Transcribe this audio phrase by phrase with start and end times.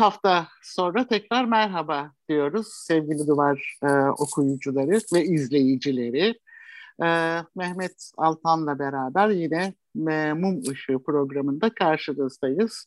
[0.00, 3.88] Hafta sonra tekrar merhaba diyoruz sevgili Duvar e,
[4.18, 6.38] okuyucuları ve izleyicileri.
[7.02, 7.08] E,
[7.56, 9.74] Mehmet Altan'la beraber yine
[10.10, 12.86] e, Mum Işığı programında karşınızdayız.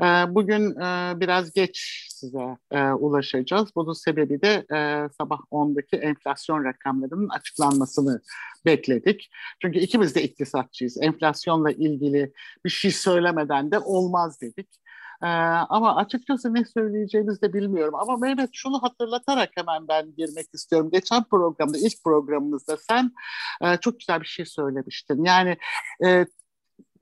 [0.00, 3.68] E, bugün e, biraz geç size e, ulaşacağız.
[3.76, 8.20] Bunun sebebi de e, sabah 10'daki enflasyon rakamlarının açıklanmasını
[8.66, 9.30] bekledik.
[9.62, 10.98] Çünkü ikimiz de iktisatçıyız.
[11.00, 12.32] Enflasyonla ilgili
[12.64, 14.81] bir şey söylemeden de olmaz dedik.
[15.22, 15.26] Ee,
[15.68, 17.94] ama açıkçası ne söyleyeceğimizi de bilmiyorum.
[17.94, 20.90] Ama Mehmet şunu hatırlatarak hemen ben girmek istiyorum.
[20.92, 23.12] Geçen programda, ilk programımızda sen
[23.60, 25.24] e, çok güzel bir şey söylemiştin.
[25.24, 25.56] Yani
[26.04, 26.26] e,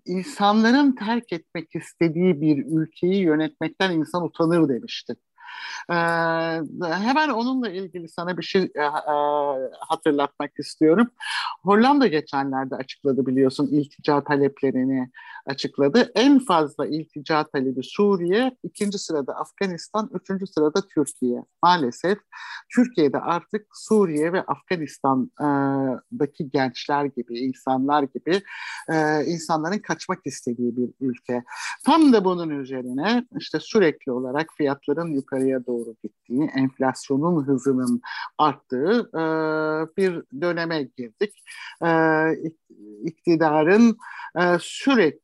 [0.06, 5.16] insanların terk etmek istediği bir ülkeyi yönetmekten insan utanır demiştin.
[5.90, 5.94] Ee,
[6.82, 8.88] hemen onunla ilgili sana bir şey e, e,
[9.88, 11.10] hatırlatmak istiyorum.
[11.62, 15.10] Hollanda geçenlerde açıkladı biliyorsun iltica taleplerini
[15.46, 16.10] açıkladı.
[16.14, 21.44] En fazla iltica talebi Suriye, ikinci sırada Afganistan, üçüncü sırada Türkiye.
[21.62, 22.18] Maalesef
[22.74, 28.42] Türkiye'de artık Suriye ve Afganistan'daki gençler gibi, insanlar gibi
[28.88, 31.44] e, insanların kaçmak istediği bir ülke.
[31.86, 38.00] Tam da bunun üzerine işte sürekli olarak fiyatların yukarıya doğru gittiği, enflasyonun hızının
[38.38, 39.20] arttığı e,
[39.96, 41.44] bir döneme girdik.
[41.84, 41.90] E,
[43.04, 43.96] iktidarın
[44.38, 44.58] e,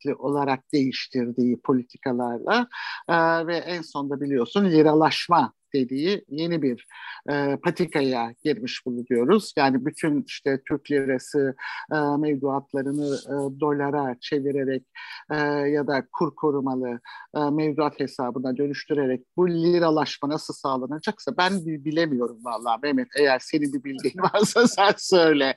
[0.07, 2.69] sürekli olarak değiştirdiği politikalarla
[3.09, 6.87] e, ve en sonunda biliyorsun liralaşma dediği yeni bir
[7.31, 9.53] e, patikaya girmiş bulunuyoruz.
[9.57, 11.57] Yani bütün işte Türk lirası
[11.93, 14.83] e, mevduatlarını e, dolara çevirerek
[15.31, 15.37] e,
[15.69, 17.01] ya da kur korumalı
[17.37, 23.09] e, mevduat hesabına dönüştürerek bu liralaşma nasıl sağlanacaksa ben bilemiyorum vallahi Mehmet.
[23.19, 25.57] Eğer senin bir bildiğin varsa sen söyle.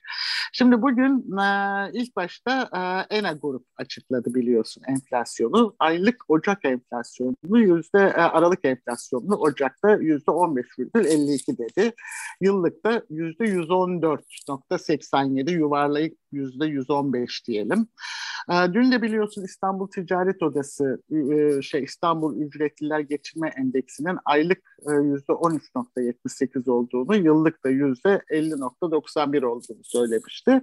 [0.53, 1.45] Şimdi bugün e,
[1.93, 5.75] ilk başta e, ENA Grup açıkladı biliyorsun enflasyonu.
[5.79, 11.93] Aylık Ocak enflasyonunu yüzde e, Aralık enflasyonunu Ocak'ta yüzde 15,52 dedi.
[12.41, 17.87] Yıllıkta yüzde 114,87 yuvarlayıp yüzde 115 diyelim.
[18.51, 24.93] Ee, dün de biliyorsun İstanbul Ticaret Odası e, şey İstanbul Ücretliler Geçinme Endeksinin aylık e,
[24.93, 30.61] yüzde 13.78 olduğunu, yıllık da yüzde 50.91 olduğunu söylemişti.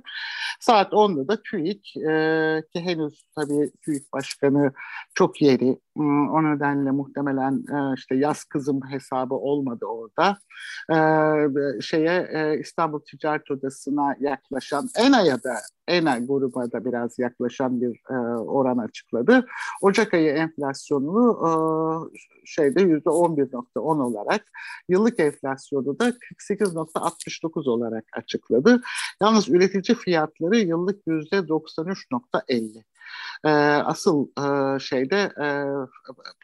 [0.61, 4.73] Saat 10'da da TÜİK e, ki henüz tabii TÜİK Başkanı
[5.15, 7.65] çok yeri o nedenle muhtemelen
[7.97, 10.39] işte yaz kızım hesabı olmadı orada.
[11.81, 15.55] Şeye İstanbul Ticaret Odası'na yaklaşan ENA'ya da
[15.89, 19.47] ENA gruba da biraz yaklaşan bir e, oran açıkladı.
[19.83, 21.51] Ocak ayı enflasyonunu e,
[22.45, 24.45] şeyde yüzde 11.10 olarak,
[24.89, 28.83] yıllık enflasyonu da 48.69 olarak açıkladı.
[29.23, 32.83] Yalnız üretici fiyatları yıllık yüzde 93.50.
[33.45, 33.51] E,
[33.85, 35.49] asıl e, şeyde e,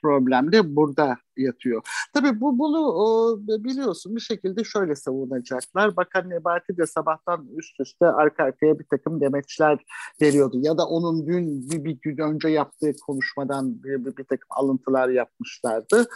[0.03, 1.83] problem de burada yatıyor.
[2.15, 5.97] Tabii bu bunu o, biliyorsun bir şekilde şöyle savunacaklar.
[5.97, 9.79] Bakan Nebati de sabahtan üst üste arka arkaya bir takım demeçler
[10.23, 10.57] veriyordu.
[10.61, 15.09] Ya da onun dün bir, bir gün önce yaptığı konuşmadan bir, bir, bir takım alıntılar
[15.09, 16.07] yapmışlardı.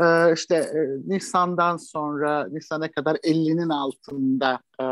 [0.00, 4.84] Ee, işte e, Nisan'dan sonra Nisan'a kadar 50'nin altında e,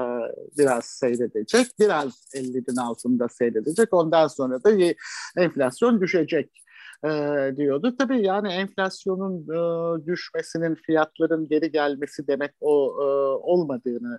[0.58, 1.66] biraz seyredecek.
[1.80, 3.88] Biraz 50'nin altında seyredecek.
[3.94, 4.94] Ondan sonra da
[5.36, 6.64] enflasyon düşecek
[7.04, 7.10] e,
[7.56, 7.96] diyordu.
[7.98, 13.04] Tabii yani enflasyonun e, düşmesinin fiyatların geri gelmesi demek o e,
[13.42, 14.18] olmadığını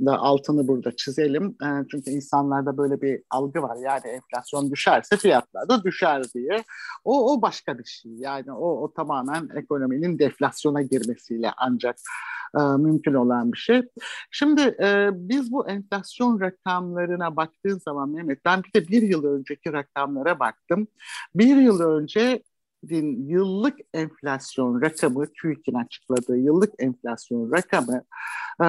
[0.00, 1.56] da altını burada çizelim.
[1.62, 3.76] E, çünkü insanlarda böyle bir algı var.
[3.76, 6.64] Yani enflasyon düşerse fiyatlar da düşer diye.
[7.04, 8.12] O, o başka bir şey.
[8.12, 11.96] Yani o, o tamamen ekonominin deflasyona girmesiyle ancak
[12.58, 13.82] e, mümkün olan bir şey.
[14.30, 19.72] Şimdi e, biz bu enflasyon rakamlarına baktığın zaman Mehmet ben bir de bir yıl önceki
[19.72, 20.86] rakamlara baktım.
[21.34, 22.29] Bir yıl önce
[22.82, 28.04] yıllık enflasyon rakamı TÜİK'in açıkladığı yıllık enflasyon rakamı
[28.60, 28.66] e,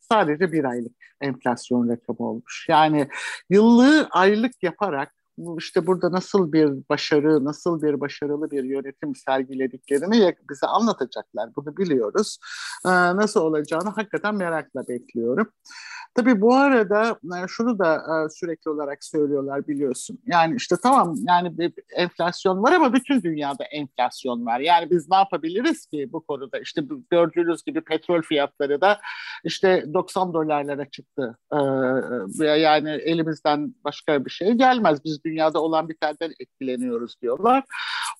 [0.00, 2.66] sadece bir aylık enflasyon rakamı olmuş.
[2.68, 3.08] Yani
[3.50, 5.14] yıllığı aylık yaparak
[5.58, 11.50] işte burada nasıl bir başarı, nasıl bir başarılı bir yönetim sergilediklerini bize anlatacaklar.
[11.56, 12.38] Bunu biliyoruz.
[12.86, 15.52] Ee, nasıl olacağını hakikaten merakla bekliyorum.
[16.18, 20.18] Tabii bu arada e, şunu da e, sürekli olarak söylüyorlar biliyorsun.
[20.26, 24.60] Yani işte tamam yani bir enflasyon var ama bütün dünyada enflasyon var.
[24.60, 26.58] Yani biz ne yapabiliriz ki bu konuda?
[26.58, 28.98] İşte gördüğünüz gibi petrol fiyatları da
[29.44, 31.38] işte 90 dolarlara çıktı.
[31.52, 35.04] Ee, yani elimizden başka bir şey gelmez.
[35.04, 37.64] Biz dünyada olan bitenden etkileniyoruz diyorlar.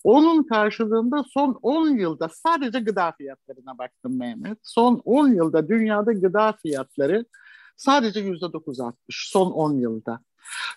[0.05, 4.59] Onun karşılığında son 10 yılda sadece gıda fiyatlarına baktım Mehmet.
[4.63, 7.25] Son 10 yılda dünyada gıda fiyatları
[7.79, 10.21] sadece yüzde dokuz artmış son 10 yılda.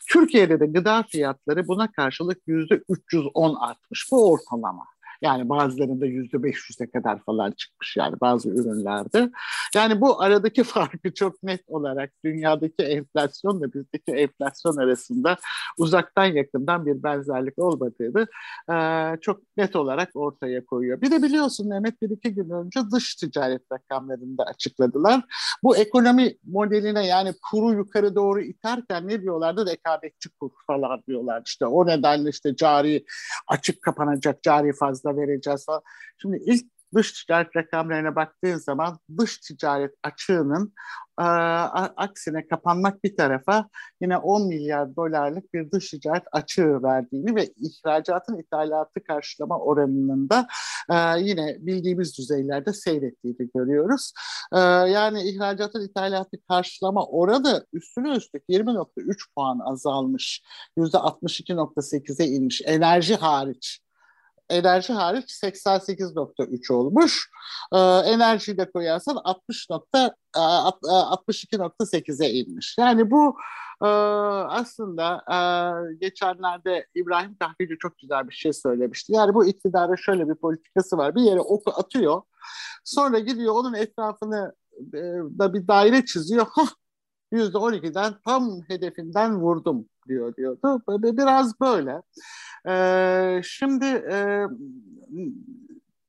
[0.10, 4.08] Türkiye'de de gıda fiyatları buna karşılık yüzde 310 artmış.
[4.12, 4.86] Bu ortalama.
[5.22, 9.32] Yani bazılarında yüzde 500'e kadar falan çıkmış yani bazı ürünlerde.
[9.76, 15.38] Yani bu aradaki farkı çok net olarak dünyadaki enflasyonla bizdeki enflasyon arasında
[15.78, 18.28] uzaktan yakından bir benzerlik olmadığını
[18.72, 21.02] e, çok net olarak ortaya koyuyor.
[21.02, 25.22] Bir de biliyorsun Mehmet bir iki gün önce dış ticaret rakamlarını da açıkladılar.
[25.64, 29.66] Bu ekonomi modeline yani kuru yukarı doğru iterken ne diyorlardı?
[29.66, 31.44] Rekabetçi kur falan diyorlar.
[31.46, 33.06] İşte o nedenle işte cari
[33.48, 35.82] açık kapanacak, cari fazla vereceğiz falan.
[36.18, 36.66] Şimdi ilk
[36.96, 40.74] dış ticaret rakamlarına baktığın zaman dış ticaret açığının
[41.20, 43.70] e, aksine kapanmak bir tarafa
[44.02, 50.48] yine 10 milyar dolarlık bir dış ticaret açığı verdiğini ve ihracatın ithalatı karşılama oranının da
[50.90, 54.14] e, yine bildiğimiz düzeylerde seyrettiğini görüyoruz.
[54.54, 60.44] E, yani ihracatın ithalatı karşılama oranı üstüne üstlük 20.3 puan azalmış.
[60.78, 62.62] %62.8'e inmiş.
[62.66, 63.82] Enerji hariç
[64.52, 67.30] enerji hariç 88.3 olmuş.
[67.74, 69.68] Ee, enerjiyi de koyarsan 60
[70.34, 72.76] 62.8'e inmiş.
[72.80, 73.38] Yani bu
[73.82, 73.88] e,
[74.48, 75.38] aslında e,
[75.96, 79.14] geçenlerde İbrahim Tahvilci çok güzel bir şey söylemişti.
[79.14, 81.16] Yani bu iktidara şöyle bir politikası var.
[81.16, 82.22] Bir yere oku atıyor.
[82.84, 84.54] Sonra gidiyor onun etrafını
[84.94, 85.00] e,
[85.40, 86.48] da bir daire çiziyor.
[87.32, 90.82] Hah %12'den tam hedefinden vurdum diyor diyordu.
[90.88, 92.02] Biraz böyle.
[92.68, 94.46] Ee, şimdi e,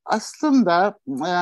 [0.05, 1.33] aslında e,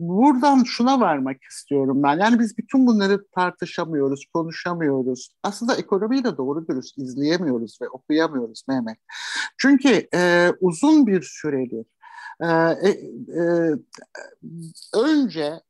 [0.00, 2.18] buradan şuna varmak istiyorum ben.
[2.18, 5.36] Yani biz bütün bunları tartışamıyoruz, konuşamıyoruz.
[5.42, 8.98] Aslında ekonomiyi de doğru dürüst izleyemiyoruz ve okuyamıyoruz Mehmet.
[9.58, 11.86] Çünkü e, uzun bir süredir
[12.40, 12.90] e, e,
[13.40, 13.72] e,
[14.94, 15.60] önce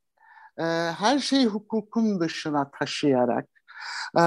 [0.57, 3.47] her şeyi hukukun dışına taşıyarak
[4.17, 4.23] e,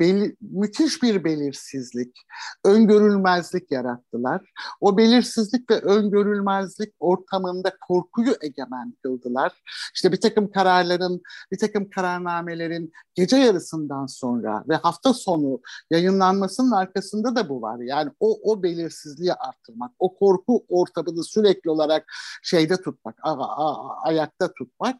[0.00, 2.16] bel- müthiş bir belirsizlik,
[2.64, 4.52] öngörülmezlik yarattılar.
[4.80, 9.62] O belirsizlik ve öngörülmezlik ortamında korkuyu egemen kıldılar.
[9.94, 11.22] İşte bir takım kararların,
[11.52, 15.60] bir takım kararnamelerin gece yarısından sonra ve hafta sonu
[15.90, 17.78] yayınlanmasının arkasında da bu var.
[17.80, 22.04] Yani o, o belirsizliği arttırmak, o korku ortamını sürekli olarak
[22.42, 24.96] şeyde tutmak, a, a, ayakta tutmak.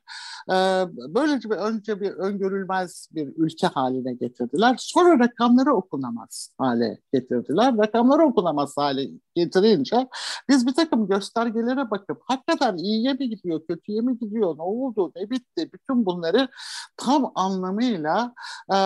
[0.51, 4.77] Ee, böylece bir önce bir öngörülmez bir ülke haline getirdiler.
[4.79, 7.79] Sonra rakamları okunamaz hale getirdiler.
[7.79, 10.09] Rakamları okunamaz hale getirince
[10.49, 15.31] biz bir takım göstergelere bakıp hakikaten iyiye mi gidiyor, kötüye mi gidiyor, ne oldu, ne
[15.31, 16.49] bitti bütün bunları
[16.97, 18.35] tam anlamıyla
[18.73, 18.77] e,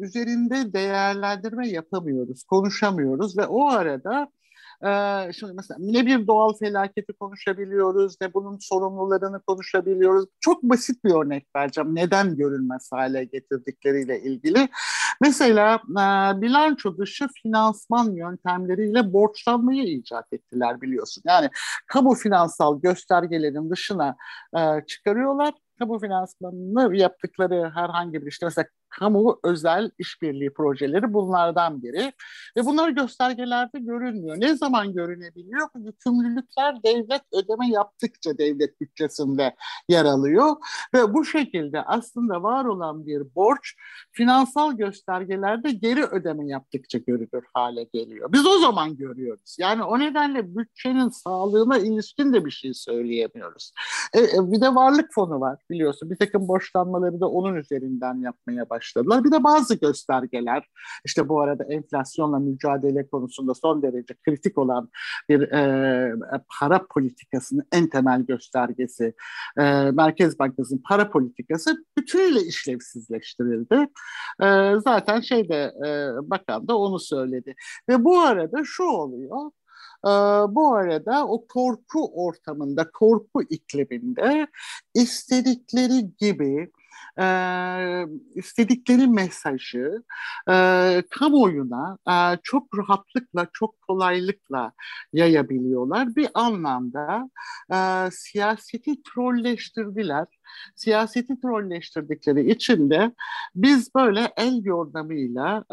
[0.00, 4.28] üzerinde değerlendirme yapamıyoruz, konuşamıyoruz ve o arada
[4.84, 10.24] ee, şimdi mesela ne bir doğal felaketi konuşabiliyoruz ne bunun sorumlularını konuşabiliyoruz.
[10.40, 11.94] Çok basit bir örnek vereceğim.
[11.94, 14.68] Neden görülmez hale getirdikleriyle ilgili.
[15.20, 21.22] Mesela e, bilanço dışı finansman yöntemleriyle borçlanmayı icat ettiler biliyorsun.
[21.26, 21.50] Yani
[21.86, 24.16] kamu finansal göstergelerin dışına
[24.56, 32.12] e, çıkarıyorlar kamu finansmanını yaptıkları herhangi bir işte mesela kamu özel işbirliği projeleri bunlardan biri.
[32.56, 34.36] Ve bunlar göstergelerde görünmüyor.
[34.40, 35.68] Ne zaman görünebiliyor?
[35.74, 39.54] Yükümlülükler devlet ödeme yaptıkça devlet bütçesinde
[39.88, 40.56] yer alıyor.
[40.94, 43.74] Ve bu şekilde aslında var olan bir borç
[44.12, 48.32] finansal göstergelerde geri ödeme yaptıkça görülür hale geliyor.
[48.32, 49.56] Biz o zaman görüyoruz.
[49.58, 53.72] Yani o nedenle bütçenin sağlığına ilişkin de bir şey söyleyemiyoruz.
[54.12, 56.10] E, e, bir de varlık fonu var biliyorsun.
[56.10, 59.24] Bir takım borçlanmaları da onun üzerinden yapmaya başladılar.
[59.24, 60.68] Bir de bazı göstergeler
[61.04, 64.90] işte bu arada enflasyonla mücadele konusunda son derece kritik olan
[65.28, 66.12] bir e,
[66.58, 69.14] para politikasının en temel göstergesi
[69.58, 73.74] e, Merkez Bankası'nın para politikası bütünüyle işlevsizleştirildi.
[74.42, 75.90] E, zaten şeyde e,
[76.30, 77.54] bakan da onu söyledi.
[77.88, 79.50] Ve bu arada şu oluyor
[80.06, 80.10] ee,
[80.48, 84.46] bu arada o korku ortamında, korku ikliminde
[84.94, 86.70] istedikleri gibi
[87.20, 87.26] e,
[88.34, 90.02] istedikleri mesajı
[90.50, 94.72] e, kamuoyuna e, çok rahatlıkla, çok kolaylıkla
[95.12, 96.16] yayabiliyorlar.
[96.16, 97.30] Bir anlamda
[97.72, 100.26] e, siyaseti trolleştirdiler
[100.74, 103.12] siyaseti trolleştirdikleri için de
[103.54, 105.64] biz böyle el yordamıyla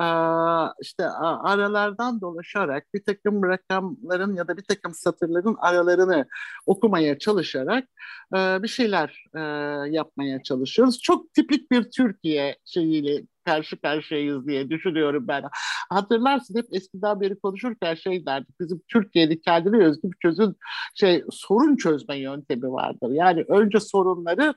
[0.81, 6.27] işte aralardan dolaşarak bir takım rakamların ya da bir takım satırların aralarını
[6.65, 7.87] okumaya çalışarak
[8.33, 9.25] bir şeyler
[9.89, 10.99] yapmaya çalışıyoruz.
[11.01, 15.43] Çok tipik bir Türkiye şeyiyle karşı karşıyayız diye düşünüyorum ben.
[15.89, 18.59] Hatırlarsın hep eskiden beri konuşurken şey derdik.
[18.59, 20.55] Bizim Türkiye'de kendine özgü bir çözüm
[20.95, 23.11] şey sorun çözme yöntemi vardır.
[23.11, 24.53] Yani önce sorunları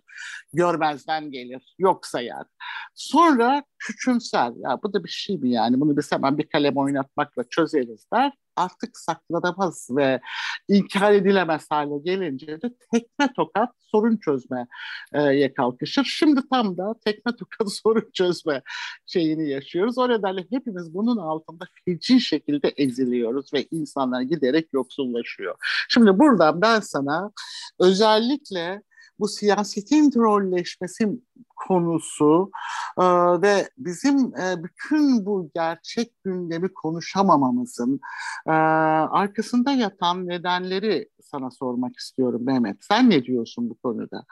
[0.53, 2.47] görmezden gelir, yok sayar.
[2.95, 4.53] Sonra küçümser.
[4.57, 5.81] Ya bu da bir şey mi yani?
[5.81, 10.21] Bunu biz hemen bir kalem oynatmakla çözeriz der artık saklanamaz ve
[10.69, 16.05] inkar edilemez hale gelince de tekme tokat sorun çözmeye kalkışır.
[16.05, 18.63] Şimdi tam da tekme tokat sorun çözme
[19.07, 19.99] şeyini yaşıyoruz.
[19.99, 25.55] O nedenle hepimiz bunun altında feci şekilde eziliyoruz ve insanlar giderek yoksullaşıyor.
[25.89, 27.31] Şimdi buradan ben sana
[27.79, 28.83] özellikle
[29.21, 31.09] bu siyasetin trolleşmesi
[31.57, 32.51] konusu
[32.99, 33.05] e,
[33.43, 38.01] ve bizim e, bütün bu gerçek gündemi konuşamamamızın
[38.47, 42.77] e, arkasında yatan nedenleri sana sormak istiyorum Mehmet.
[42.81, 44.25] Sen ne diyorsun bu konuda?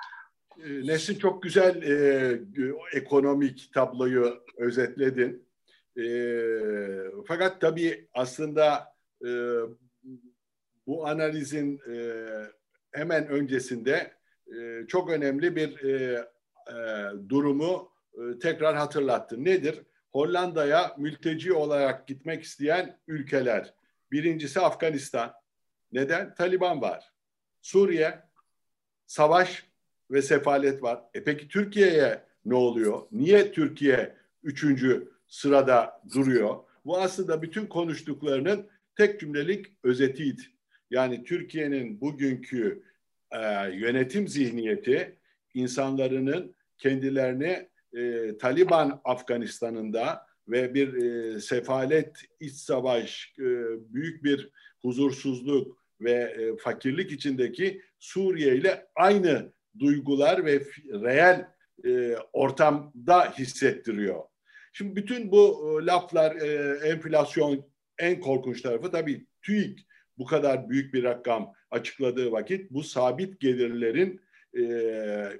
[0.64, 2.40] E, Nesin çok güzel e,
[2.92, 5.48] ekonomik tabloyu özetledin.
[5.96, 6.06] E,
[7.28, 8.94] fakat tabii aslında
[9.26, 9.28] e,
[10.86, 12.24] bu analizin e,
[12.92, 14.17] hemen öncesinde
[14.56, 16.24] e, çok önemli bir e,
[16.68, 16.74] e,
[17.28, 19.44] durumu e, tekrar hatırlattı.
[19.44, 19.82] Nedir?
[20.12, 23.74] Hollanda'ya mülteci olarak gitmek isteyen ülkeler.
[24.12, 25.32] Birincisi Afganistan.
[25.92, 26.34] Neden?
[26.34, 27.12] Taliban var.
[27.62, 28.18] Suriye,
[29.06, 29.66] savaş
[30.10, 31.02] ve sefalet var.
[31.14, 33.02] E peki Türkiye'ye ne oluyor?
[33.12, 36.56] Niye Türkiye üçüncü sırada duruyor?
[36.84, 40.42] Bu aslında bütün konuştuklarının tek cümlelik özetiydi.
[40.90, 42.82] Yani Türkiye'nin bugünkü
[43.32, 43.40] e,
[43.72, 45.18] yönetim zihniyeti
[45.54, 53.44] insanların kendilerini e, Taliban Afganistan'ında ve bir e, sefalet, iç savaş, e,
[53.94, 54.50] büyük bir
[54.82, 61.48] huzursuzluk ve e, fakirlik içindeki Suriye ile aynı duygular ve reel
[61.84, 64.22] e, ortamda hissettiriyor.
[64.72, 67.64] Şimdi bütün bu e, laflar, e, enflasyon
[67.98, 69.87] en korkunç tarafı tabii TÜİK
[70.18, 74.20] bu kadar büyük bir rakam açıkladığı vakit bu sabit gelirlerin
[74.58, 74.62] e,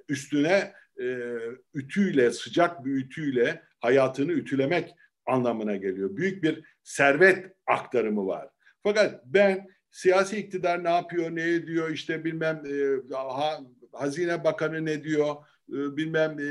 [0.09, 1.27] üstüne e,
[1.75, 4.95] ütüyle, sıcak bir ütüyle hayatını ütülemek
[5.27, 6.17] anlamına geliyor.
[6.17, 8.49] Büyük bir servet aktarımı var.
[8.83, 13.61] Fakat ben siyasi iktidar ne yapıyor, ne ediyor, işte bilmem e, ha,
[13.93, 15.37] Hazine Bakanı ne diyor,
[15.69, 16.51] e, bilmem e,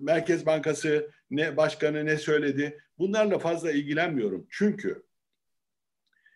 [0.00, 2.78] Merkez Bankası ne başkanı ne söyledi.
[2.98, 4.46] Bunlarla fazla ilgilenmiyorum.
[4.50, 5.02] Çünkü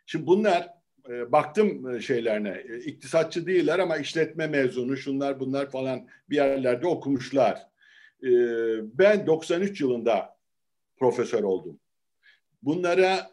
[0.07, 2.65] şimdi bunlar e, baktım şeylerine.
[2.69, 7.67] E, iktisatçı değiller ama işletme mezunu şunlar bunlar falan bir yerlerde okumuşlar.
[8.23, 8.31] E,
[8.99, 10.37] ben 93 yılında
[10.97, 11.81] profesör oldum.
[12.63, 13.31] Bunlara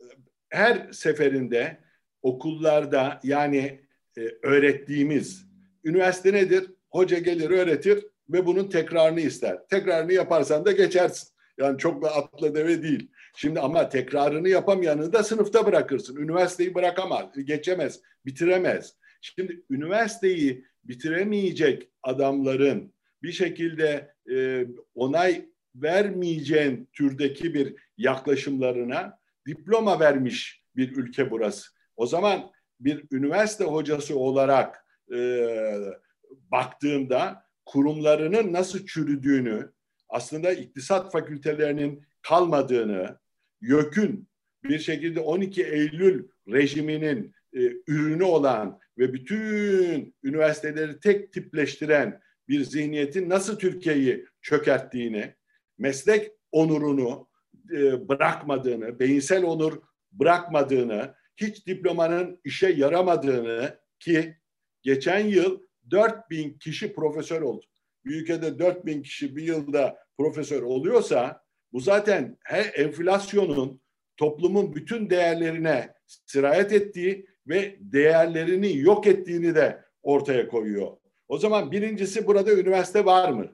[0.00, 0.04] e,
[0.48, 1.78] her seferinde
[2.22, 3.80] okullarda yani
[4.18, 5.46] e, öğrettiğimiz
[5.84, 6.70] üniversite nedir?
[6.90, 9.68] Hoca gelir öğretir ve bunun tekrarını ister.
[9.68, 11.28] Tekrarını yaparsan da geçersin.
[11.58, 13.10] Yani çok da atla deve değil.
[13.36, 16.16] Şimdi ama tekrarını yapamayanı da sınıfta bırakırsın.
[16.16, 18.94] Üniversiteyi bırakamaz, geçemez, bitiremez.
[19.20, 30.96] Şimdi üniversiteyi bitiremeyecek adamların bir şekilde e, onay vermeyeceğin türdeki bir yaklaşımlarına diploma vermiş bir
[30.96, 31.70] ülke burası.
[31.96, 35.18] O zaman bir üniversite hocası olarak e,
[36.30, 39.72] baktığımda kurumlarının nasıl çürüdüğünü,
[40.08, 43.18] aslında iktisat fakültelerinin kalmadığını,
[43.60, 44.28] YÖK'ün
[44.64, 53.28] bir şekilde 12 Eylül rejiminin e, ürünü olan ve bütün üniversiteleri tek tipleştiren bir zihniyetin
[53.28, 55.34] nasıl Türkiye'yi çökerttiğini,
[55.78, 57.28] meslek onurunu
[57.72, 59.82] e, bırakmadığını, beyinsel onur
[60.12, 64.36] bırakmadığını, hiç diplomanın işe yaramadığını ki
[64.82, 65.60] geçen yıl
[65.90, 67.66] 4000 kişi profesör oldu.
[68.04, 72.38] Bir ülkede 4000 kişi bir yılda profesör oluyorsa bu zaten
[72.74, 73.80] enflasyonun
[74.16, 75.94] toplumun bütün değerlerine
[76.26, 80.96] sirayet ettiği ve değerlerini yok ettiğini de ortaya koyuyor.
[81.28, 83.46] O zaman birincisi burada üniversite var mı?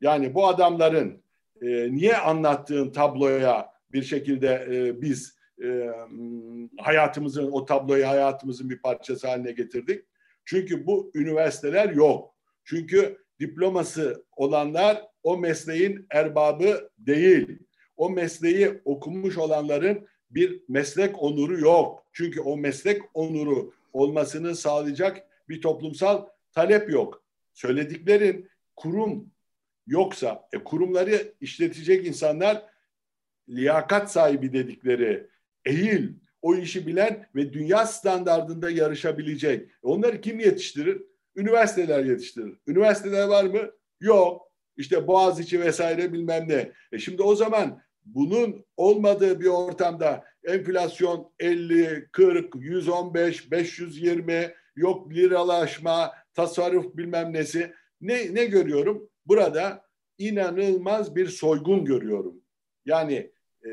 [0.00, 1.22] Yani bu adamların
[1.62, 5.90] e, niye anlattığın tabloya bir şekilde e, biz e,
[6.78, 10.04] hayatımızın o tabloyu hayatımızın bir parçası haline getirdik.
[10.44, 12.34] Çünkü bu üniversiteler yok.
[12.64, 17.58] Çünkü diploması olanlar o mesleğin erbabı değil.
[17.96, 22.06] O mesleği okumuş olanların bir meslek onuru yok.
[22.12, 27.22] Çünkü o meslek onuru olmasını sağlayacak bir toplumsal talep yok.
[27.54, 29.30] Söylediklerin kurum
[29.86, 32.64] yoksa e, kurumları işletecek insanlar
[33.48, 35.26] liyakat sahibi dedikleri
[35.64, 36.08] ehil,
[36.42, 39.70] o işi bilen ve dünya standartında yarışabilecek.
[39.82, 41.02] Onları kim yetiştirir?
[41.36, 42.56] Üniversiteler yetiştirir.
[42.66, 43.70] Üniversiteler var mı?
[44.00, 44.49] Yok.
[44.80, 46.72] İşte Boğaziçi vesaire bilmem ne.
[46.92, 56.12] E şimdi o zaman bunun olmadığı bir ortamda enflasyon 50, 40, 115, 520, yok liralaşma,
[56.34, 57.72] tasarruf bilmem nesi.
[58.00, 59.10] Ne, ne görüyorum?
[59.26, 59.84] Burada
[60.18, 62.34] inanılmaz bir soygun görüyorum.
[62.84, 63.30] Yani
[63.66, 63.70] e,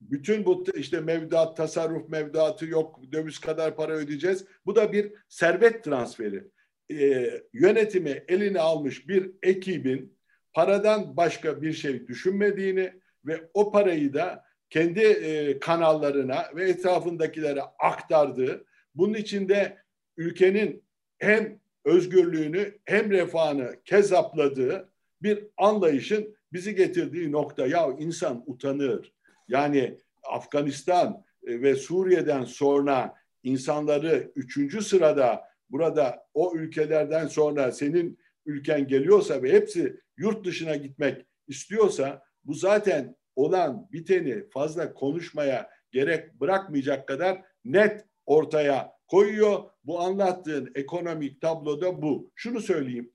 [0.00, 4.44] bütün bu işte mevduat, tasarruf mevduatı yok, döviz kadar para ödeyeceğiz.
[4.66, 6.44] Bu da bir servet transferi.
[6.90, 10.18] Ee, yönetimi eline almış bir ekibin
[10.52, 12.92] paradan başka bir şey düşünmediğini
[13.26, 18.64] ve o parayı da kendi e, kanallarına ve etrafındakilere aktardığı,
[18.94, 19.76] bunun içinde
[20.16, 20.84] ülkenin
[21.18, 24.88] hem özgürlüğünü hem refahını kezapladığı
[25.22, 27.66] bir anlayışın bizi getirdiği nokta.
[27.66, 29.12] Ya insan utanır.
[29.48, 38.88] Yani Afganistan e, ve Suriye'den sonra insanları üçüncü sırada burada o ülkelerden sonra senin ülken
[38.88, 47.08] geliyorsa ve hepsi yurt dışına gitmek istiyorsa bu zaten olan biteni fazla konuşmaya gerek bırakmayacak
[47.08, 49.62] kadar net ortaya koyuyor.
[49.84, 52.32] Bu anlattığın ekonomik tabloda bu.
[52.34, 53.12] Şunu söyleyeyim.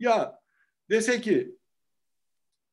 [0.00, 0.40] Ya
[0.90, 1.56] dese ki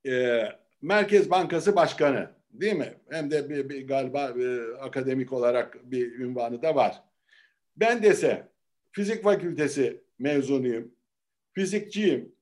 [0.08, 0.44] e,
[0.82, 2.94] Merkez Bankası Başkanı değil mi?
[3.10, 7.04] Hem de bir, bir galiba e, akademik olarak bir ünvanı da var.
[7.76, 8.51] Ben dese
[8.92, 10.92] fizik fakültesi mezunuyum,
[11.54, 12.36] fizikçiyim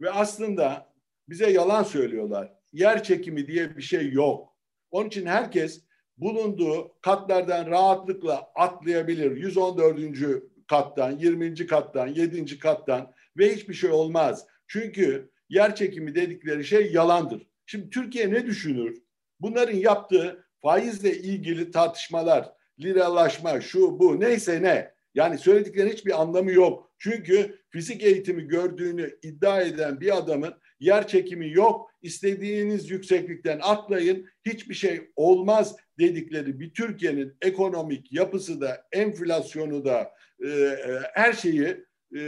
[0.00, 0.92] ve aslında
[1.28, 2.52] bize yalan söylüyorlar.
[2.72, 4.56] Yer çekimi diye bir şey yok.
[4.90, 5.84] Onun için herkes
[6.16, 9.36] bulunduğu katlardan rahatlıkla atlayabilir.
[9.36, 10.42] 114.
[10.68, 11.66] kattan, 20.
[11.66, 12.58] kattan, 7.
[12.58, 14.46] kattan ve hiçbir şey olmaz.
[14.66, 17.46] Çünkü yer çekimi dedikleri şey yalandır.
[17.66, 19.02] Şimdi Türkiye ne düşünür?
[19.40, 24.97] Bunların yaptığı faizle ilgili tartışmalar, liralaşma, şu bu neyse ne.
[25.18, 26.90] Yani söylediklerinin hiçbir anlamı yok.
[26.98, 34.74] Çünkü fizik eğitimi gördüğünü iddia eden bir adamın yer çekimi yok, istediğiniz yükseklikten atlayın, hiçbir
[34.74, 40.10] şey olmaz dedikleri bir Türkiye'nin ekonomik yapısı da, enflasyonu da,
[40.44, 41.84] e, e, her şeyi
[42.16, 42.22] e,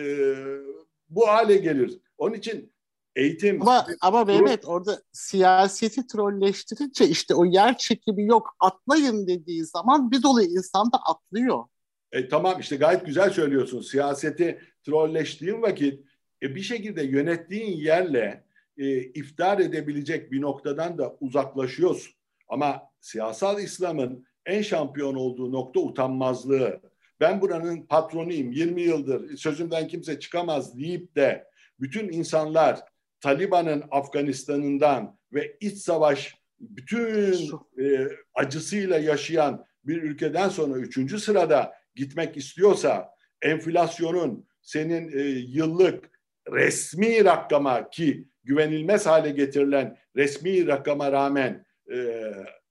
[1.09, 2.01] bu hale gelir.
[2.19, 2.73] Onun için
[3.17, 3.63] eğitim...
[3.63, 10.23] Ama, ama Mehmet orada siyaseti trolleştirince işte o yer çekimi yok atlayın dediği zaman bir
[10.23, 11.65] dolu insan da atlıyor.
[12.13, 13.81] E, tamam işte gayet güzel söylüyorsun.
[13.81, 16.05] Siyaseti trolleştiğin vakit
[16.43, 18.45] e, bir şekilde yönettiğin yerle
[18.79, 22.15] e, iftihar edebilecek bir noktadan da uzaklaşıyorsun.
[22.49, 26.81] Ama siyasal İslam'ın en şampiyon olduğu nokta utanmazlığı.
[27.21, 31.47] Ben buranın patronuyum 20 yıldır sözümden kimse çıkamaz deyip de
[31.81, 32.81] bütün insanlar
[33.21, 42.37] Taliban'ın Afganistan'ından ve iç savaş bütün e, acısıyla yaşayan bir ülkeden sonra üçüncü sırada gitmek
[42.37, 43.11] istiyorsa
[43.43, 46.11] enflasyonun senin e, yıllık
[46.53, 52.23] resmi rakama ki güvenilmez hale getirilen resmi rakama rağmen e,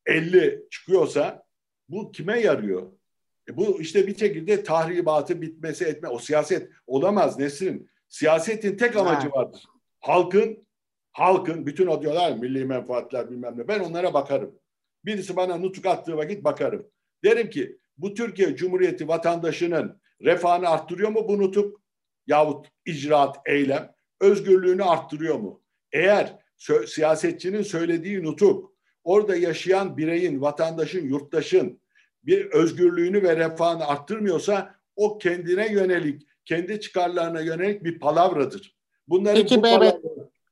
[0.06, 1.44] 50 çıkıyorsa
[1.90, 2.92] bu kime yarıyor?
[3.50, 6.10] E bu işte bir şekilde tahribatı bitmesi etme.
[6.10, 7.90] O siyaset olamaz Nesrin.
[8.08, 9.34] Siyasetin tek amacı ha.
[9.34, 9.64] vardır.
[10.00, 10.68] Halkın
[11.12, 13.68] halkın bütün o diyorlar milli menfaatler bilmem ne.
[13.68, 14.56] Ben onlara bakarım.
[15.06, 16.88] Birisi bana nutuk attığı vakit bakarım.
[17.24, 21.82] Derim ki bu Türkiye Cumhuriyeti vatandaşının refahını arttırıyor mu bu nutuk?
[22.28, 25.62] Yahut icraat, eylem özgürlüğünü arttırıyor mu?
[25.92, 26.40] Eğer
[26.88, 31.82] siyasetçinin söylediği nutuk orada yaşayan bireyin, vatandaşın, yurttaşın
[32.24, 38.78] bir özgürlüğünü ve refahını arttırmıyorsa o kendine yönelik, kendi çıkarlarına yönelik bir palavradır.
[39.08, 40.00] Bunların Peki, bu, palavra,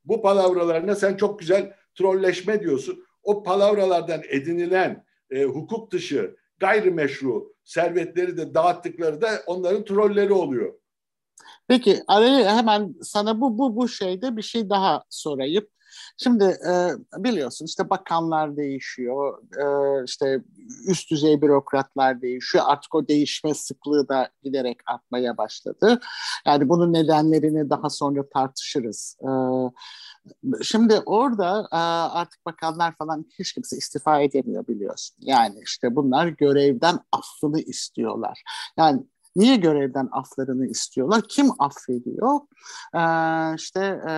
[0.05, 3.05] bu palavralarına sen çok güzel trolleşme diyorsun.
[3.23, 10.73] O palavralardan edinilen e, hukuk dışı, gayrimeşru servetleri de dağıttıkları da onların trolleri oluyor.
[11.67, 15.67] Peki araya hemen sana bu bu bu şeyde bir şey daha sorayım.
[16.17, 16.73] Şimdi e,
[17.23, 20.43] biliyorsun işte bakanlar değişiyor, e, işte
[20.87, 22.63] üst düzey bürokratlar değişiyor.
[22.67, 25.99] Artık o değişme sıklığı da giderek artmaya başladı.
[26.45, 29.17] Yani bunun nedenlerini daha sonra tartışırız.
[29.21, 29.27] E,
[30.63, 31.77] Şimdi orada e,
[32.17, 35.17] artık bakanlar falan hiç kimse istifa edemiyor biliyorsun.
[35.19, 38.43] Yani işte bunlar görevden affını istiyorlar.
[38.77, 39.03] Yani
[39.37, 41.21] Niye görevden aflarını istiyorlar?
[41.29, 42.39] Kim affediyor?
[42.95, 44.13] Ee, işte e,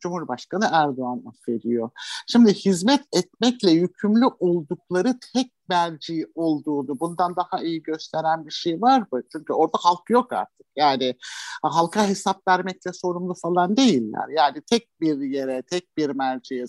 [0.00, 1.90] Cumhurbaşkanı Erdoğan affediyor.
[2.26, 9.04] Şimdi hizmet etmekle yükümlü oldukları tek merci olduğunu bundan daha iyi gösteren bir şey var
[9.12, 9.22] mı?
[9.32, 10.66] Çünkü orada halk yok artık.
[10.76, 11.14] Yani
[11.62, 14.28] halka hesap vermekle sorumlu falan değiller.
[14.36, 16.64] Yani tek bir yere, tek bir merciye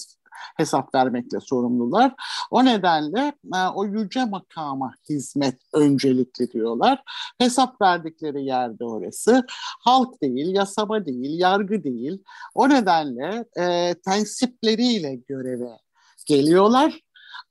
[0.57, 2.15] hesap vermekle sorumlular.
[2.51, 7.03] O nedenle e, o yüce makama hizmet öncelikli diyorlar.
[7.37, 9.45] Hesap verdikleri yerde orası.
[9.79, 12.23] Halk değil, yasama değil, yargı değil.
[12.55, 15.77] O nedenle e, tensipleriyle göreve
[16.25, 16.99] geliyorlar.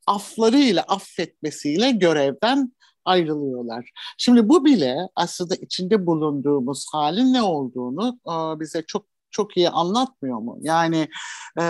[0.07, 2.73] Aflarıyla, affetmesiyle görevden
[3.05, 3.91] ayrılıyorlar.
[4.17, 10.37] Şimdi bu bile aslında içinde bulunduğumuz halin ne olduğunu e, bize çok çok iyi anlatmıyor
[10.37, 10.57] mu?
[10.61, 11.07] Yani
[11.59, 11.63] e,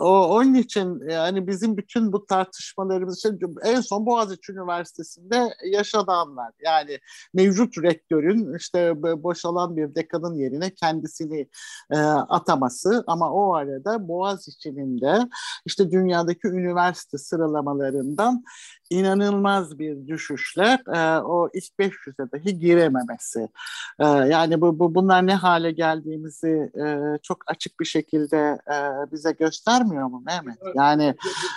[0.00, 6.52] o, onun için yani bizim bütün bu tartışmalarımız için en son Boğaziçi Üniversitesi'nde yaşananlar.
[6.64, 6.98] Yani
[7.34, 11.48] mevcut rektörün işte boşalan bir dekanın yerine kendisini
[11.90, 11.96] e,
[12.28, 15.28] ataması ama o arada Boğaziçi'nin de
[15.66, 18.44] işte dünyadaki üniversite sıralamalarından
[18.90, 23.48] inanılmaz bir düşüşle e, o ilk 500'e dahi girememesi.
[23.98, 28.76] E, yani bu, bu bunlar ne hale geldiğimizi e, çok açık bir şekilde e,
[29.12, 30.58] bize göstermiyor mu Mehmet?
[30.74, 31.14] Yani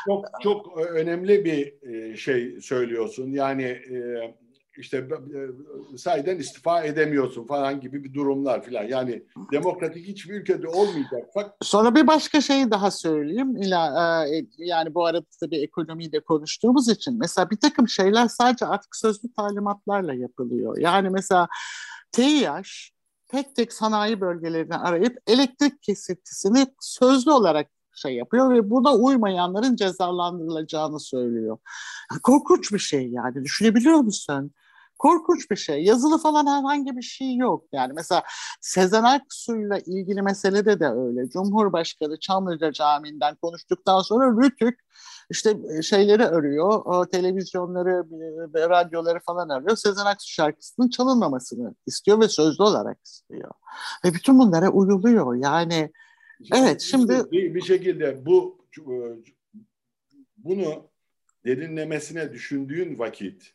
[0.07, 3.31] çok çok önemli bir e, şey söylüyorsun.
[3.31, 4.33] Yani e,
[4.79, 8.83] işte e, sayeden istifa edemiyorsun falan gibi bir durumlar filan.
[8.83, 11.29] Yani demokratik hiçbir ülkede olmayacak.
[11.33, 11.55] Fakat...
[11.61, 13.57] Sonra bir başka şeyi daha söyleyeyim.
[13.57, 18.65] İla, e, yani bu arada bir ekonomiyi de konuştuğumuz için mesela bir takım şeyler sadece
[18.65, 20.77] artık sözlü talimatlarla yapılıyor.
[20.77, 21.47] Yani mesela
[22.11, 22.89] TİH
[23.27, 30.99] tek tek sanayi bölgelerini arayıp elektrik kesintisini sözlü olarak şey yapıyor ve buna uymayanların cezalandırılacağını
[30.99, 31.57] söylüyor.
[32.23, 34.51] Korkunç bir şey yani düşünebiliyor musun?
[34.99, 35.83] Korkunç bir şey.
[35.83, 37.65] Yazılı falan herhangi bir şey yok.
[37.71, 38.23] Yani mesela
[38.61, 41.29] Sezen Aksu'yla ilgili meselede de öyle.
[41.29, 44.79] Cumhurbaşkanı Çamlıca Camii'nden konuştuktan sonra Rütük
[45.29, 48.05] işte e, şeyleri arıyor, televizyonları,
[48.55, 49.75] e, radyoları falan arıyor.
[49.75, 53.51] Sezen Aksu şarkısının çalınmamasını istiyor ve sözlü olarak istiyor.
[54.05, 55.35] Ve bütün bunlara uyuluyor.
[55.35, 55.91] Yani
[56.53, 57.31] evet şimdi...
[57.31, 58.95] Bir, bir şekilde bu e,
[60.37, 60.89] bunu
[61.45, 63.53] derinlemesine düşündüğün vakit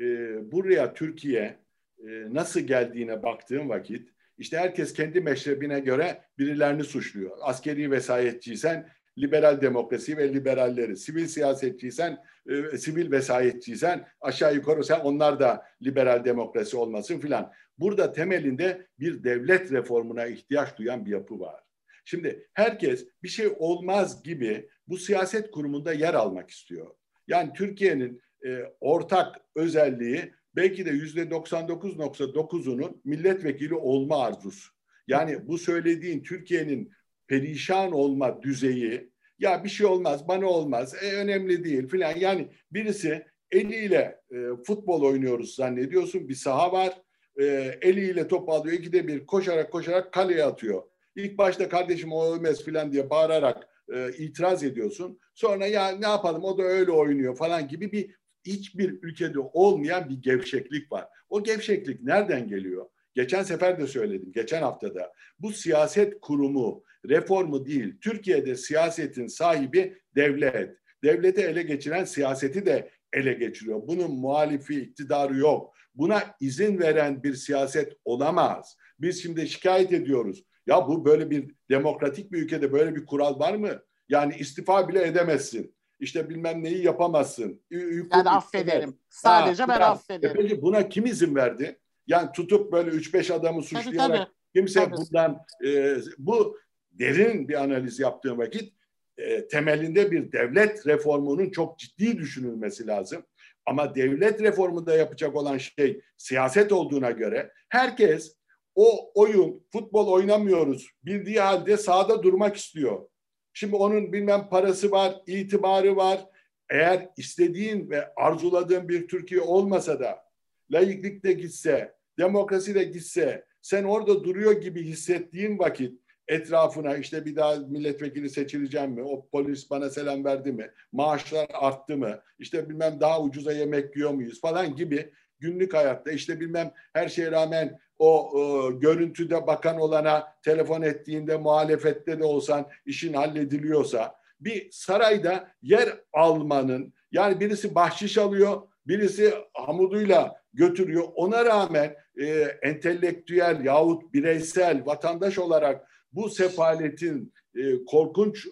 [0.00, 0.04] e,
[0.52, 1.58] buraya Türkiye
[1.98, 7.36] e, nasıl geldiğine baktığım vakit işte herkes kendi meşrebine göre birilerini suçluyor.
[7.40, 15.40] Askeri vesayetçiysen liberal demokrasi ve liberalleri, sivil siyasetçiysen, e, sivil vesayetçiysen aşağı yukarı sen onlar
[15.40, 17.52] da liberal demokrasi olmasın filan.
[17.78, 21.60] Burada temelinde bir devlet reformuna ihtiyaç duyan bir yapı var.
[22.04, 26.94] Şimdi herkes bir şey olmaz gibi bu siyaset kurumunda yer almak istiyor.
[27.28, 34.72] Yani Türkiye'nin e, ortak özelliği belki de yüzde 99.9'unun milletvekili olma arzusu.
[35.08, 36.92] Yani bu söylediğin Türkiye'nin
[37.26, 43.26] perişan olma düzeyi ya bir şey olmaz bana olmaz e, önemli değil filan yani birisi
[43.50, 47.02] eliyle e, futbol oynuyoruz zannediyorsun bir saha var
[47.40, 47.44] e,
[47.82, 50.82] eliyle top alıyor ikide bir koşarak koşarak kaleye atıyor.
[51.16, 55.20] İlk başta kardeşim o ölmez filan diye bağırarak e, itiraz ediyorsun.
[55.34, 60.22] Sonra ya ne yapalım o da öyle oynuyor falan gibi bir hiçbir ülkede olmayan bir
[60.22, 61.08] gevşeklik var.
[61.28, 62.86] O gevşeklik nereden geliyor?
[63.14, 65.12] Geçen sefer de söyledim, geçen haftada.
[65.38, 67.94] Bu siyaset kurumu, reformu değil.
[68.00, 70.76] Türkiye'de siyasetin sahibi devlet.
[71.04, 73.82] Devleti ele geçiren siyaseti de ele geçiriyor.
[73.86, 75.74] Bunun muhalifi, iktidarı yok.
[75.94, 78.76] Buna izin veren bir siyaset olamaz.
[78.98, 80.44] Biz şimdi şikayet ediyoruz.
[80.66, 83.82] Ya bu böyle bir demokratik bir ülkede böyle bir kural var mı?
[84.08, 87.62] Yani istifa bile edemezsin işte bilmem neyi yapamazsın.
[87.72, 88.98] Hukuk ben affederim.
[89.08, 90.36] Sadece ha, ben ya, affederim.
[90.36, 91.78] E peki buna kim izin verdi?
[92.06, 94.30] Yani tutup böyle 3-5 adamı suçlayarak tabii, tabii.
[94.54, 94.96] kimse tabii.
[94.96, 96.58] bundan e, bu
[96.92, 98.72] derin bir analiz yaptığım vakit
[99.18, 103.22] e, temelinde bir devlet reformunun çok ciddi düşünülmesi lazım.
[103.66, 108.36] Ama devlet reformunda yapacak olan şey siyaset olduğuna göre herkes
[108.74, 113.08] o oyun futbol oynamıyoruz bildiği halde sahada durmak istiyor.
[113.58, 116.26] Şimdi onun bilmem parası var, itibarı var.
[116.70, 120.24] Eğer istediğin ve arzuladığın bir Türkiye olmasa da
[120.72, 127.36] laiklik de gitse, demokrasi de gitse, sen orada duruyor gibi hissettiğin vakit etrafına işte bir
[127.36, 129.02] daha milletvekili seçileceğim mi?
[129.02, 130.70] O polis bana selam verdi mi?
[130.92, 132.20] Maaşlar arttı mı?
[132.38, 137.30] İşte bilmem daha ucuza yemek yiyor muyuz falan gibi günlük hayatta işte bilmem her şeye
[137.30, 145.48] rağmen o e, görüntüde bakan olana telefon ettiğinde muhalefette de olsan işin hallediliyorsa bir sarayda
[145.62, 151.04] yer almanın yani birisi bahşiş alıyor birisi hamuduyla götürüyor.
[151.14, 152.26] Ona rağmen e,
[152.62, 158.50] entelektüel yahut bireysel vatandaş olarak bu sefaletin e, korkunç e,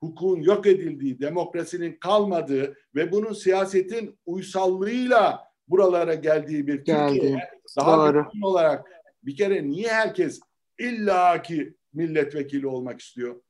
[0.00, 7.12] hukukun yok edildiği, demokrasinin kalmadığı ve bunun siyasetin uysallığıyla buralara geldiği bir Geldi.
[7.12, 8.26] Türkiye daha Doğru.
[8.34, 8.90] bir olarak
[9.22, 10.40] bir kere niye herkes
[10.78, 13.42] illaki milletvekili olmak istiyor?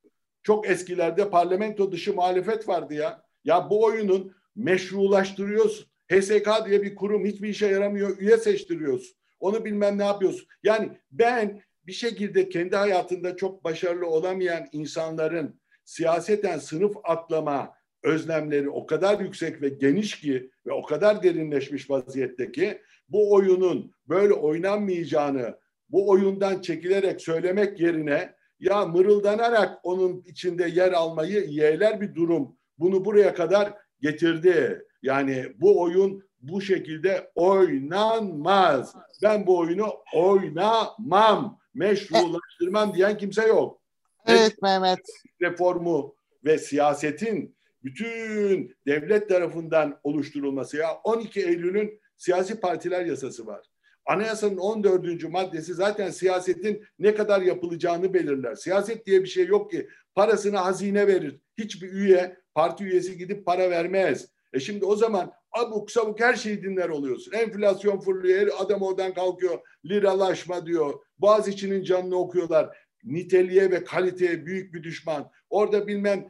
[0.43, 3.23] Çok eskilerde parlamento dışı muhalefet vardı ya.
[3.45, 5.87] Ya bu oyunun meşrulaştırıyorsun.
[6.13, 8.19] HSK diye bir kurum hiçbir işe yaramıyor.
[8.19, 9.17] Üye seçtiriyorsun.
[9.41, 10.47] Onu bilmem ne yapıyorsun.
[10.63, 18.87] Yani ben bir şekilde kendi hayatında çok başarılı olamayan insanların siyaseten sınıf atlama, özlemleri o
[18.87, 25.59] kadar yüksek ve geniş ki ve o kadar derinleşmiş vaziyette ki bu oyunun böyle oynanmayacağını
[25.89, 32.57] bu oyundan çekilerek söylemek yerine ya mırıldanarak onun içinde yer almayı yeğler bir durum.
[32.79, 34.85] Bunu buraya kadar getirdi.
[35.03, 38.95] Yani bu oyun bu şekilde oynanmaz.
[39.23, 43.83] Ben bu oyunu oynamam, meşrulaştırmam diyen kimse yok.
[44.27, 45.01] Evet Mehmet.
[45.41, 53.67] Reformu ve siyasetin bütün devlet tarafından oluşturulması ya 12 Eylül'ün siyasi partiler yasası var.
[54.07, 55.25] Anayasanın 14.
[55.25, 58.55] maddesi zaten siyasetin ne kadar yapılacağını belirler.
[58.55, 59.89] Siyaset diye bir şey yok ki.
[60.15, 61.41] Parasını hazine verir.
[61.59, 64.29] Hiçbir üye, parti üyesi gidip para vermez.
[64.53, 67.33] E şimdi o zaman abuk sabuk her şeyi dinler oluyorsun.
[67.33, 70.95] Enflasyon fırlıyor, adam oradan kalkıyor, liralaşma diyor.
[71.19, 72.77] Boğaziçi'nin canını okuyorlar.
[73.05, 75.31] Niteliğe ve kaliteye büyük bir düşman.
[75.51, 76.29] Orada bilmem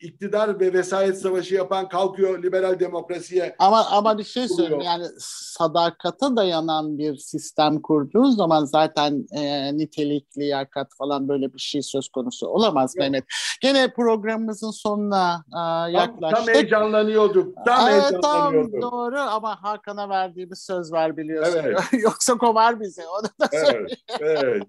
[0.00, 3.56] iktidar ve vesayet savaşı yapan kalkıyor liberal demokrasiye.
[3.58, 10.38] Ama ama bir şey söyleyeyim yani sadakata dayanan bir sistem kurduğun zaman zaten e, nitelik,
[10.38, 13.00] liyakat falan böyle bir şey söz konusu olamaz Yok.
[13.00, 13.24] Mehmet.
[13.60, 16.36] Gene programımızın sonuna e, yaklaştık.
[16.36, 17.56] Tam, tam heyecanlanıyorduk.
[17.66, 18.72] Tam evet, heyecanlanıyorduk.
[18.72, 21.60] Tam doğru ama Hakan'a verdiğimiz söz var biliyorsun.
[21.64, 21.80] Evet.
[22.02, 23.02] Yoksa kovar bizi.
[23.06, 24.62] Onu da evet, evet.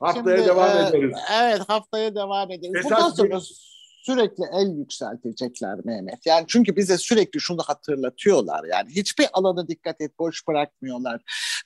[0.00, 1.16] Haftaya Şimdi, devam e, ederiz.
[1.42, 2.74] Evet haftaya devam ederiz.
[2.76, 3.71] Esas Bundan sonra bir
[4.02, 6.26] sürekli el yükseltecekler Mehmet.
[6.26, 8.64] Yani çünkü bize sürekli şunu hatırlatıyorlar.
[8.64, 11.22] Yani hiçbir alana dikkat et boş bırakmıyorlar.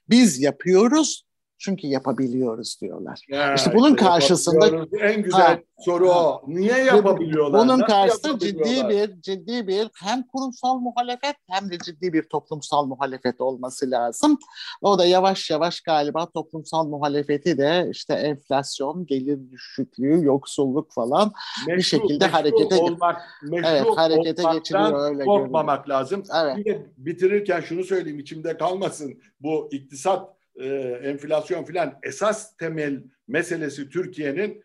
[0.09, 1.27] Biz yapıyoruz
[1.59, 3.21] çünkü yapabiliyoruz diyorlar.
[3.29, 6.43] Ya, işte bunun işte karşısında en güzel ha, soru o.
[6.47, 7.61] Niye yapabiliyorlar?
[7.61, 12.87] Bunun Nasıl karşısında ciddi bir ciddi bir hem kurumsal muhalefet hem de ciddi bir toplumsal
[12.87, 14.39] muhalefet olması lazım.
[14.83, 21.33] O da yavaş yavaş galiba toplumsal muhalefeti de işte enflasyon, gelir düşüklüğü, yoksulluk falan
[21.67, 26.01] meşru, bir şekilde meşru harekete olmak, meşru evet, harekete geçiriyor öyle korkmamak görünüyor.
[26.01, 26.23] lazım.
[26.43, 26.57] Evet.
[26.57, 29.21] Bir de bitirirken şunu söyleyeyim içimde kalmasın.
[29.41, 30.67] Bu iktisat e,
[31.03, 34.65] enflasyon filan esas temel meselesi Türkiye'nin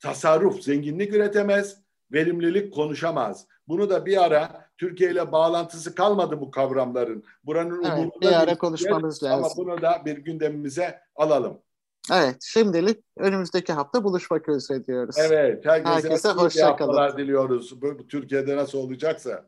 [0.00, 3.46] tasarruf, zenginlik üretemez, verimlilik konuşamaz.
[3.68, 7.24] Bunu da bir ara Türkiye ile bağlantısı kalmadı bu kavramların.
[7.44, 9.44] Buranın evet, bir ara bir konuşmamız yer, lazım.
[9.44, 11.62] Ama bunu da bir gündemimize alalım.
[12.12, 15.16] Evet, şimdilik önümüzdeki hafta buluşmak üzere diyoruz.
[15.18, 17.18] Evet, herkese, herkese hoşçakalın.
[17.18, 17.82] diliyoruz.
[17.82, 19.46] Bu, bu Türkiye'de nasıl olacaksa.